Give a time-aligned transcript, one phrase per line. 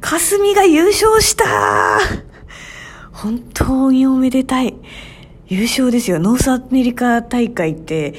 [0.00, 1.44] 佳純が優勝した
[3.12, 4.74] 本当におめでたい。
[5.48, 6.18] 優勝ですよ。
[6.18, 8.14] ノースアメリカ大会って、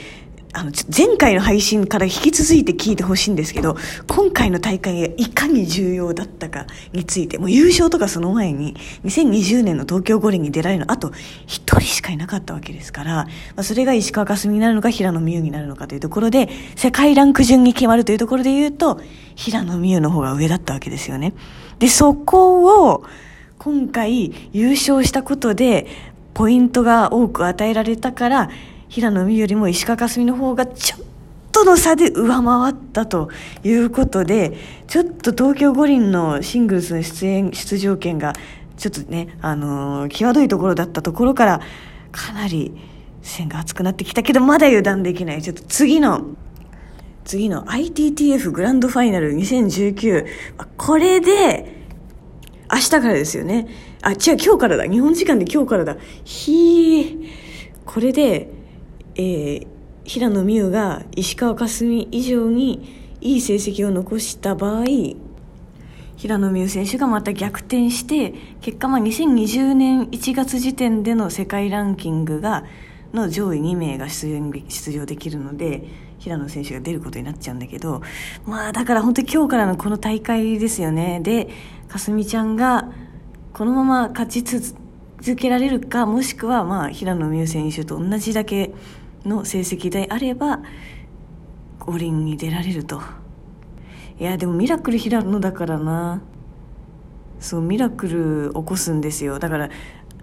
[0.51, 3.77] あの、前回の配信から引き続いて聞いてほしいんですけど、
[4.07, 8.75] 今回の大会がいかに重要だったかについて、もう優勝とかその前に、
[9.05, 11.11] 2020年の東京五輪に出られるの、あと
[11.45, 13.27] 一人しかいなかったわけですから、ま
[13.57, 18.99] あ、それが石川佳純になるのか、平野美宇になるのかというところで、世界ランク順に決まるというところで言うと、
[19.35, 21.33] 平野美宇の方が上だったわけですよね。
[21.77, 23.03] で、そこを、
[23.59, 25.85] 今回優勝したことで、
[26.33, 28.49] ポイントが多く与えられたから、
[28.89, 30.99] 平野美よりも石川佳純の方がちょっ
[31.51, 33.29] との差で上回ったと
[33.63, 34.57] いうことで、
[34.87, 38.33] ちょっと東京五輪のシングルスの出演、出場権が、
[38.77, 41.61] ちょっとね、あのー、際どいところだったところから、
[42.11, 42.73] かなり
[43.21, 45.41] 線が厚くなってきたけど、まだ油断できない。
[45.43, 46.25] ちょっと次の、
[47.25, 50.25] 次の ITTF グランドファイナル2019。
[50.77, 51.77] これで、
[52.71, 53.67] 明日からですよね。
[54.01, 54.85] あ、違う、今日からだ。
[54.85, 55.97] 日本時間で今日からだ。
[56.23, 57.27] ひー。
[57.85, 58.58] これで、
[59.19, 59.67] えー、
[60.05, 64.85] 平野美宇が石川佳純以上にいい成績を残した場合
[66.15, 72.63] 平野美宇選手がまた逆転して結果まあ2020年1月時点での世界ランキングが
[73.13, 75.83] の上位2名が出場できるので
[76.19, 78.01] 平野選手が出ることになっちゃうんだけど
[78.45, 81.19] まあだから本当に今日からのこの大会ですよね。
[81.21, 81.49] で
[81.89, 82.89] かすみちゃんが
[83.51, 88.71] このまま勝ち続けられるかもしくはまあ平野美宇選手と同じだけ
[89.25, 90.61] の成績であれば
[91.79, 93.01] 五輪に出られると。
[94.19, 96.21] いやでもミラクル平野だからな。
[97.39, 99.39] そうミラクル起こすんですよ。
[99.39, 99.69] だから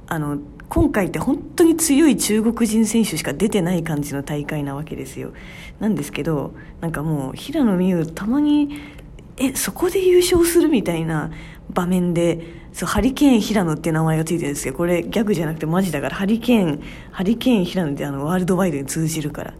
[0.06, 0.38] あの
[0.69, 5.33] 今回って本当に強い中国人選手しか出てない感じの大会なわけですよ。
[5.81, 8.81] なんですけどなんかもう平野美宇たまに
[9.38, 11.30] えそこで優勝するみたいな
[11.70, 19.54] 場面でそうハリケーン平野って名前がついてるんですけどこれギャグじゃなくてマジだからハリケーンハリケーン平野ってあのワールドワイドに通じるから。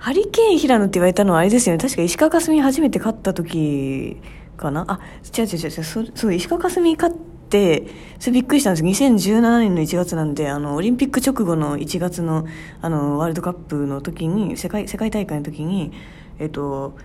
[0.00, 1.82] ハリケーン平野って言われたのはあれですよね。
[1.82, 4.16] 確か石川佳純初めて勝った時
[4.56, 4.84] かな？
[4.88, 5.00] あ
[5.36, 7.16] 違う違う違うそそう石川佳純勝っ
[7.50, 7.86] て
[8.18, 8.84] それびっくりしたんです。
[8.84, 12.46] 2017年の1月なんであのオリンピック直後の1月の
[12.80, 15.92] あのワールドカップの時に世界世界大会の時に
[16.38, 16.96] えっと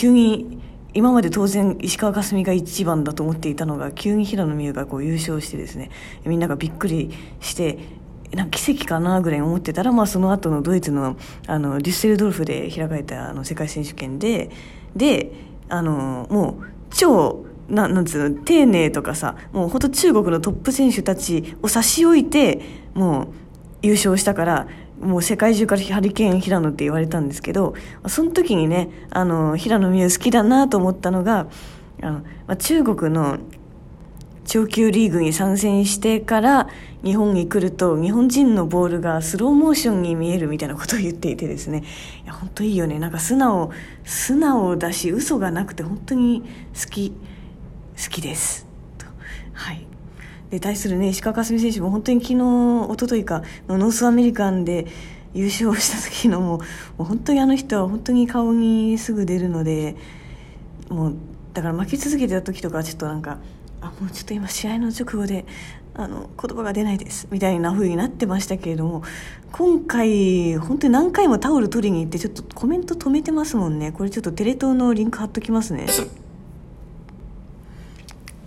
[0.00, 0.58] 急に
[0.94, 5.90] 今まで当然石川佳純が一番だと思っていたのが急に平野美宇がこう優勝してですね
[6.24, 7.78] みんながびっくりして
[8.32, 14.48] なんか奇跡かなぐらい思ってたら、まあ、その後のドイツのあのデュッセルドルフで開かれたあの世界選手権で
[14.96, 15.32] で
[15.68, 22.62] あのもう超ななんつうの丁寧とかさもう本当中国のトップ選手たちを差し置いて
[22.94, 23.28] もう
[23.82, 24.68] 優勝したから
[25.00, 27.74] もう世界中からハリケーン平野って言われたんですけど、
[28.06, 31.46] その時にね、あの、平野美宇好きだなと思ったのが、
[32.02, 33.38] あの、まあ、中国の
[34.50, 36.68] 長級リーグに参戦してから
[37.04, 41.84] 日本に来ると日本人のボールがスローモーションに見えるみたいなことを言っていてですね。
[42.24, 42.98] いや本当いいよね。
[42.98, 43.70] なんか素直
[44.04, 46.42] 素直だし嘘がなくて本当に
[46.74, 48.66] 好き好きです。
[49.52, 49.86] はい。
[50.50, 54.86] で対するね石川佳純選手も本当に昨日一昨日かのノースアメリカンで
[55.32, 56.60] 優勝した時のも
[56.98, 59.96] う本当にあの人は本当に顔にすぐ出るので
[60.88, 61.14] もう
[61.54, 63.38] だから負け続けてた時とかちょっとなんか
[63.80, 65.46] あもうちょっと今試合の直後で
[65.94, 69.02] あの言葉が出ないですみたいな風になってましたけれども
[69.52, 75.86] 今回本当に何回もタオル取りに行ってちょっとコメント止めてますもんねこれちょっとテレ東のリンク貼っときますね。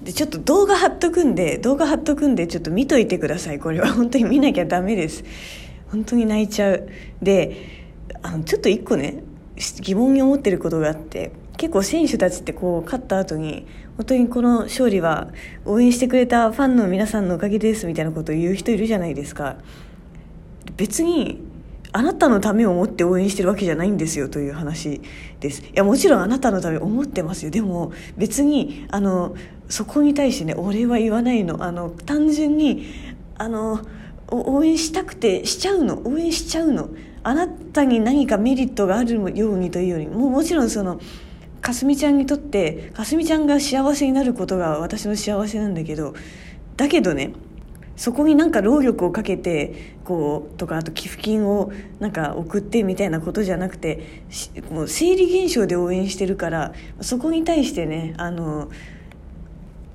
[0.03, 3.59] でちょっと動画貼っとくんで動画貼っとくんでちょっと見といてください。
[3.59, 3.87] これは。
[3.93, 5.23] 本当に見なきゃダメです。
[5.89, 6.87] 本当に泣いちゃう。
[7.21, 7.57] で
[8.21, 9.23] あのちょっと一個ね
[9.81, 13.65] 疑問に思ってることがあって結構選手たちってこう勝った後に
[13.97, 15.29] 本当にこの勝利は
[15.65, 19.57] 応援してくれたファンの皆さんのおかげですみたいなことを言う人いるじゃないですか。
[20.75, 21.52] 別に
[21.95, 24.99] あなたのためを思って応援してるわけじゃないんですよという話
[25.39, 25.61] です。
[25.61, 27.51] いや、もちろんあなたのため思ってますよ。
[27.51, 29.35] でも、別に、あの、
[29.69, 31.63] そこに対してね、俺は言わないの。
[31.63, 32.87] あの、単純に、
[33.37, 33.79] あの、
[34.27, 36.01] 応援したくてしちゃうの。
[36.05, 36.89] 応援しちゃうの。
[37.21, 40.99] あなたに何かメリットがあるようにというよりも、もちろんその、
[41.61, 46.15] かすみちゃんにとって、かすみちゃんが幸せになることが私の幸せなんだけど、
[46.75, 47.33] だけどね、
[47.95, 54.23] そこになんか労力をかけてこうとかあと寄付金をなんか送ってみたいなことじゃなくて
[54.71, 58.69] もう生理現象で応援してるからそこに対してねあの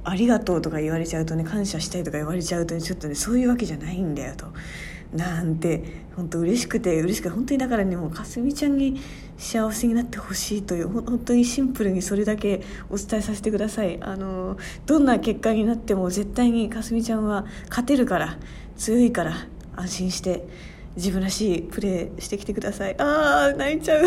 [0.05, 4.47] ありがとうとか言われちゃうとね感謝したいとか言われちゃうと、ね、ちょっとねそういうわけじゃないんだよと。
[5.12, 9.00] なんて本当嬉しくて嬉しくて本当にだからねもうかすみちゃんに
[9.38, 13.99] 幸せになってほしいという本当にシンプルにそれだけお伝えさせてください。
[14.02, 18.37] あのどんな結果になっても絶対にかすみちゃんは勝てるから
[18.76, 19.46] 強いから
[19.76, 20.46] 安心して
[20.96, 23.00] 自分らしいプレーしてきてください。
[23.00, 24.05] ああ泣いちゃう。